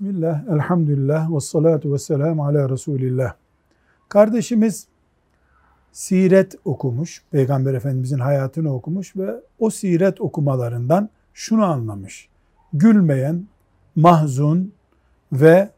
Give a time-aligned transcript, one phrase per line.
[0.00, 3.34] Bismillah, elhamdülillah, ve salatu ve selamu ala Resulillah.
[4.08, 4.86] Kardeşimiz
[5.92, 12.28] siret okumuş, Peygamber Efendimizin hayatını okumuş ve o siret okumalarından şunu anlamış.
[12.72, 13.46] Gülmeyen,
[13.94, 14.72] mahzun
[15.32, 15.70] ve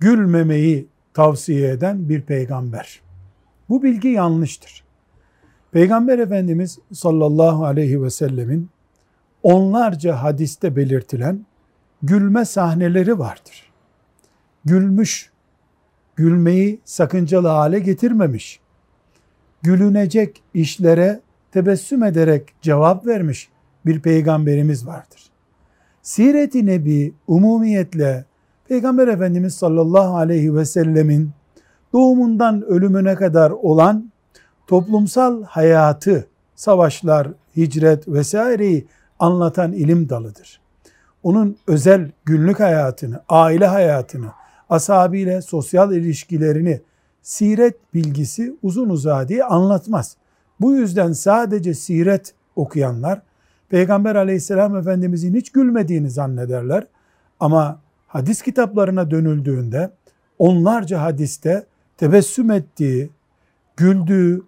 [0.00, 3.00] gülmemeyi tavsiye eden bir peygamber.
[3.68, 4.84] Bu bilgi yanlıştır.
[5.72, 8.70] Peygamber Efendimiz sallallahu aleyhi ve sellemin
[9.42, 11.46] onlarca hadiste belirtilen
[12.02, 13.72] gülme sahneleri vardır.
[14.64, 15.30] Gülmüş,
[16.16, 18.60] gülmeyi sakıncalı hale getirmemiş.
[19.62, 21.20] Gülünecek işlere
[21.52, 23.48] tebessüm ederek cevap vermiş
[23.86, 25.30] bir peygamberimiz vardır.
[26.02, 28.24] Siret-i Nebi umumiyetle
[28.68, 31.30] Peygamber Efendimiz sallallahu aleyhi ve sellemin
[31.92, 34.12] doğumundan ölümüne kadar olan
[34.66, 38.86] toplumsal hayatı, savaşlar, hicret vesaireyi
[39.18, 40.65] anlatan ilim dalıdır
[41.22, 44.26] onun özel günlük hayatını, aile hayatını,
[44.70, 46.80] ashabıyla sosyal ilişkilerini,
[47.22, 50.16] siret bilgisi uzun uzadığı anlatmaz.
[50.60, 53.22] Bu yüzden sadece siret okuyanlar,
[53.68, 56.86] Peygamber aleyhisselam efendimizin hiç gülmediğini zannederler.
[57.40, 59.90] Ama hadis kitaplarına dönüldüğünde
[60.38, 63.10] onlarca hadiste tebessüm ettiği,
[63.76, 64.42] güldüğü,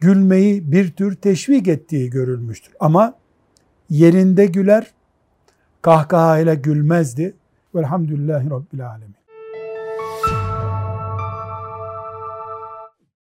[0.00, 2.74] gülmeyi bir tür teşvik ettiği görülmüştür.
[2.80, 3.14] Ama
[3.90, 4.93] yerinde güler,
[5.84, 7.34] kahkahayla gülmezdi.
[7.74, 9.14] Velhamdülillahi Rabbil Alemin.